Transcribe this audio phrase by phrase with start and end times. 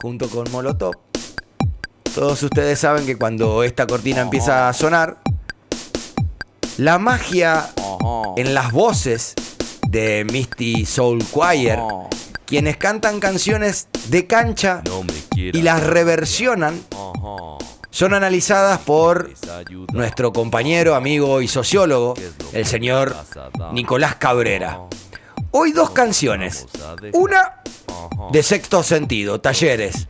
[0.00, 0.94] junto con Molotov.
[2.14, 5.18] Todos ustedes saben que cuando esta cortina empieza a sonar,
[6.76, 7.70] la magia
[8.36, 9.34] en las voces
[9.88, 11.78] de Misty Soul Choir,
[12.46, 14.82] quienes cantan canciones de cancha
[15.36, 16.80] y las reversionan,
[17.90, 19.32] son analizadas por
[19.92, 22.14] nuestro compañero, amigo y sociólogo,
[22.52, 23.16] el señor
[23.72, 24.80] Nicolás Cabrera.
[25.50, 26.66] Hoy dos canciones.
[27.12, 27.57] Una
[28.32, 30.08] de sexto sentido, talleres.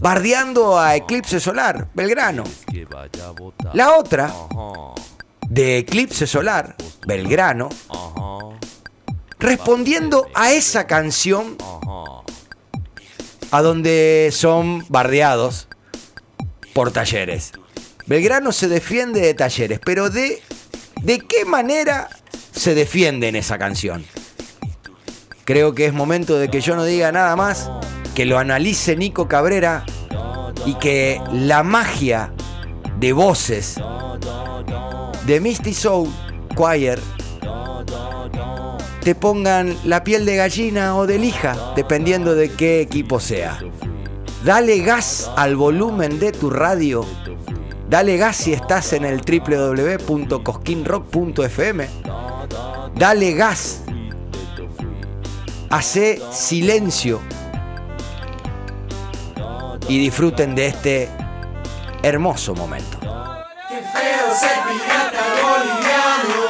[0.00, 2.44] Bardeando a Eclipse Solar, Belgrano.
[3.72, 4.32] La otra
[5.48, 6.76] de Eclipse Solar,
[7.06, 7.68] Belgrano.
[9.38, 11.56] Respondiendo a esa canción
[13.50, 15.68] a donde son bardeados
[16.72, 17.52] por talleres.
[18.06, 20.42] Belgrano se defiende de talleres, pero de,
[21.02, 22.08] ¿de qué manera
[22.52, 24.04] se defiende en esa canción?
[25.46, 27.70] Creo que es momento de que yo no diga nada más,
[28.16, 29.84] que lo analice Nico Cabrera
[30.64, 32.32] y que la magia
[32.98, 33.76] de voces
[35.24, 36.08] de Misty Soul
[36.56, 36.98] Choir
[39.02, 43.56] te pongan la piel de gallina o de lija, dependiendo de qué equipo sea.
[44.44, 47.06] Dale gas al volumen de tu radio.
[47.88, 51.88] Dale gas si estás en el www.cosquinrock.fm.
[52.96, 53.85] Dale gas
[55.70, 57.20] hace silencio
[59.88, 61.08] y disfruten de este
[62.02, 62.98] hermoso momento.
[63.68, 66.42] Qué feo ser pirata boliviano,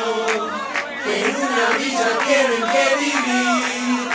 [1.05, 4.09] que en una villa tienen que vivir.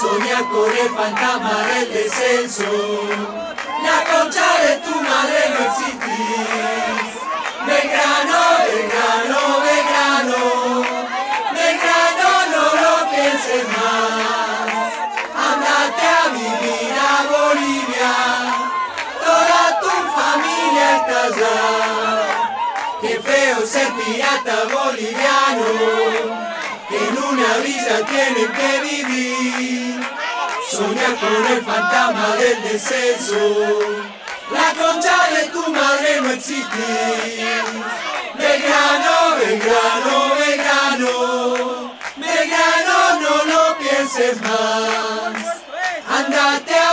[0.00, 2.70] Soñar con el fantasma del descenso,
[3.84, 7.10] la concha de tu madre no existís.
[7.66, 9.19] Belgrano, Belgrano,
[23.22, 25.66] feo ser pirata boliviano,
[26.90, 30.06] en una villa tienen que vivir.
[30.70, 33.78] Soñar con el fantasma del descenso,
[34.52, 37.44] la concha de tu madre no existe.
[38.34, 45.60] Belgrano, Belgrano, Belgrano, Belgrano, no lo pienses más.
[46.08, 46.89] Andate a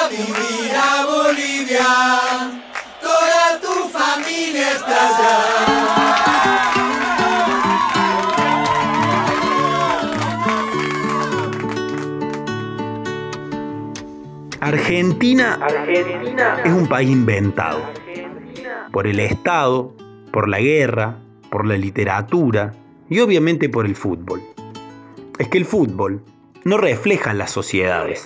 [14.60, 15.60] Argentina,
[16.64, 17.82] es un país inventado
[18.92, 19.94] por el Estado,
[20.32, 21.18] por la guerra,
[21.52, 22.74] por la literatura
[23.10, 24.42] y obviamente por el fútbol.
[25.38, 26.24] Es que el fútbol
[26.64, 28.24] no refleja las sociedades,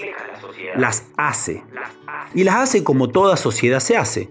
[0.75, 1.63] las hace.
[2.33, 4.29] Y las hace como toda sociedad se hace,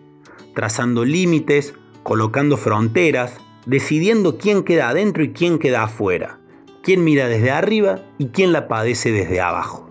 [0.55, 3.37] trazando límites, colocando fronteras,
[3.67, 6.39] decidiendo quién queda adentro y quién queda afuera,
[6.83, 9.90] quién mira desde arriba y quién la padece desde abajo.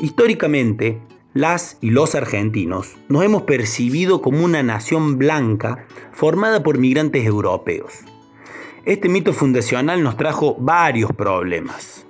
[0.00, 1.00] Históricamente,
[1.34, 7.92] las y los argentinos nos hemos percibido como una nación blanca formada por migrantes europeos.
[8.84, 12.06] Este mito fundacional nos trajo varios problemas.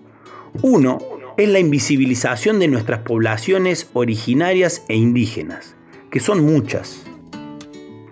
[0.63, 0.99] Uno
[1.37, 5.77] es la invisibilización de nuestras poblaciones originarias e indígenas,
[6.11, 7.05] que son muchas.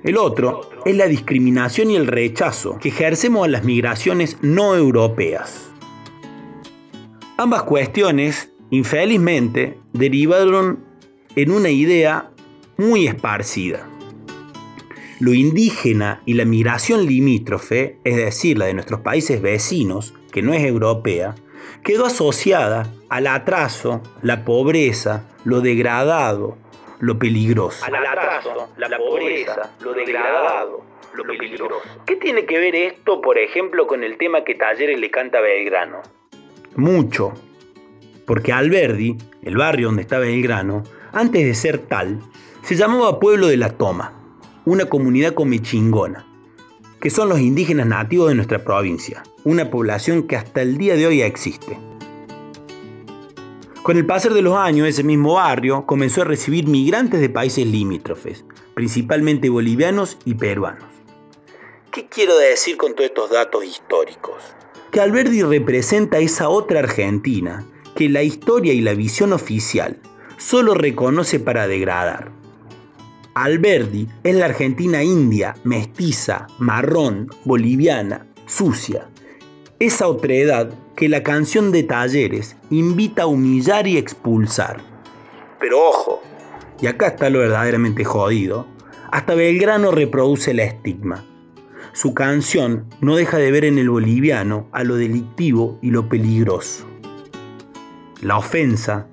[0.02, 5.70] El otro es la discriminación y el rechazo que ejercemos a las migraciones no europeas.
[7.38, 10.82] Ambas cuestiones, infelizmente, derivaron
[11.36, 12.30] en una idea
[12.78, 13.86] muy esparcida.
[15.20, 20.54] Lo indígena y la migración limítrofe, es decir, la de nuestros países vecinos, que no
[20.54, 21.34] es europea,
[21.84, 26.56] quedó asociada al atraso, la pobreza, lo degradado,
[26.98, 27.84] lo peligroso.
[27.84, 31.76] Al atraso, la pobreza, lo degradado, lo peligroso.
[32.06, 35.40] ¿Qué tiene que ver esto, por ejemplo, con el tema que Talleres le canta a
[35.42, 36.00] Belgrano?
[36.74, 37.34] Mucho.
[38.26, 42.20] Porque Alberdi, el barrio donde está Belgrano, antes de ser tal,
[42.62, 44.12] se llamaba Pueblo de la Toma,
[44.64, 46.26] una comunidad comechingona,
[47.00, 51.06] que son los indígenas nativos de nuestra provincia, una población que hasta el día de
[51.06, 51.78] hoy existe.
[53.82, 57.66] Con el pasar de los años, ese mismo barrio comenzó a recibir migrantes de países
[57.66, 58.44] limítrofes,
[58.74, 60.84] principalmente bolivianos y peruanos.
[61.90, 64.36] ¿Qué quiero decir con todos estos datos históricos?
[64.92, 69.98] Que Alberdi representa esa otra Argentina que la historia y la visión oficial
[70.36, 72.32] solo reconoce para degradar.
[73.34, 79.08] Alberdi es la Argentina india, mestiza, marrón, boliviana, sucia.
[79.78, 84.80] Esa otredad que la canción de Talleres invita a humillar y expulsar.
[85.58, 86.22] Pero ojo,
[86.80, 88.66] y acá está lo verdaderamente jodido,
[89.10, 91.24] hasta Belgrano reproduce el estigma.
[91.92, 96.91] Su canción no deja de ver en el boliviano a lo delictivo y lo peligroso.
[98.22, 99.08] La ofensa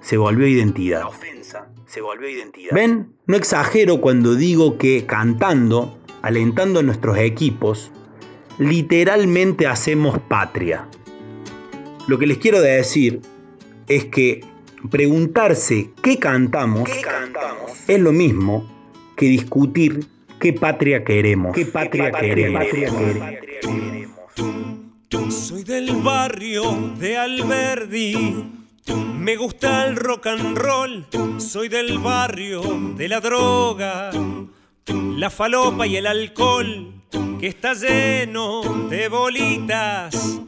[0.00, 1.00] se volvió identidad.
[1.00, 2.74] La ofensa se volvió identidad.
[2.74, 3.12] ¿Ven?
[3.26, 7.90] No exagero cuando digo que cantando, alentando a nuestros equipos,
[8.58, 10.88] literalmente hacemos patria.
[12.08, 13.20] Lo que les quiero decir
[13.88, 14.42] es que
[14.90, 16.88] preguntarse qué cantamos,
[17.86, 18.66] es lo mismo
[19.16, 20.06] que discutir
[20.40, 21.54] qué patria queremos.
[21.54, 22.64] ¿Qué patria, queremos?
[24.34, 24.85] Soy
[25.76, 28.44] del barrio de Alberdi.
[29.18, 31.04] Me gusta el rock and roll.
[31.38, 32.62] Soy del barrio
[32.96, 34.10] de la droga,
[34.86, 36.94] la falopa y el alcohol
[37.38, 40.40] que está lleno de bolitas.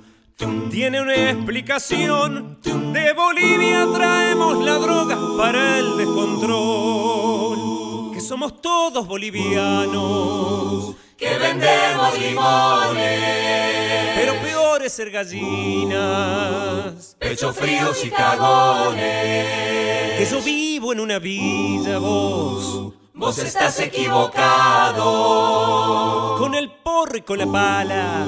[0.70, 2.56] Tiene una explicación.
[2.62, 8.12] De Bolivia traemos la droga para el descontrol.
[8.14, 10.94] Que somos todos bolivianos.
[11.18, 14.14] Que vendemos limones.
[14.16, 14.57] Pero peor
[14.88, 15.98] es ser gallinas.
[17.18, 18.98] Pechos fríos y cagones.
[20.18, 22.94] Que yo vivo en una villa, vos.
[23.12, 25.04] Vos estás equivocado.
[26.38, 28.26] Con el porro y con la pala.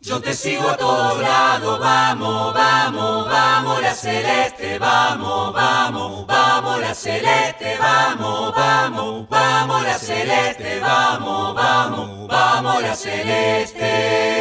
[0.00, 6.94] Yo te sigo a todos lados, vamos, vamos, vamos la celeste, vamos, vamos, vamos la
[6.94, 14.34] celeste, vamos, vamos, vamos la celeste, vamos, vamos, vamos la celeste.